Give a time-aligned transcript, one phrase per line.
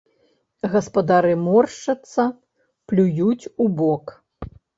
[0.75, 2.21] Гаспадары моршчацца,
[2.93, 4.17] плююць убок.